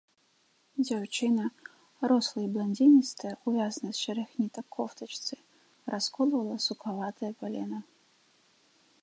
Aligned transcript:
Дзяўчына, 0.85 1.43
рослая 2.11 2.45
і 2.45 2.49
бландзіністая, 2.55 3.33
у 3.35 3.47
вязанай 3.59 3.93
з 3.99 4.07
шэрых 4.07 4.29
нітак 4.41 4.65
кофтачцы, 4.79 5.35
расколвала 5.97 6.55
сукаватае 6.67 7.31
палена. 7.45 7.79